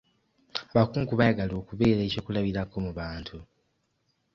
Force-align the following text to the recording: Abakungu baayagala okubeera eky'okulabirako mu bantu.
Abakungu 0.71 1.13
baayagala 1.15 1.53
okubeera 1.61 2.01
eky'okulabirako 2.07 2.75
mu 2.85 2.91
bantu. 2.99 3.37